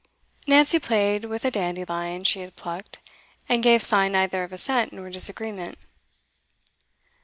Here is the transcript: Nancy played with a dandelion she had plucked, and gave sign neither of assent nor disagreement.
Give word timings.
Nancy 0.47 0.79
played 0.79 1.25
with 1.25 1.45
a 1.45 1.51
dandelion 1.51 2.23
she 2.23 2.39
had 2.39 2.55
plucked, 2.55 2.97
and 3.47 3.61
gave 3.61 3.83
sign 3.83 4.13
neither 4.13 4.43
of 4.43 4.51
assent 4.51 4.91
nor 4.91 5.11
disagreement. 5.11 5.77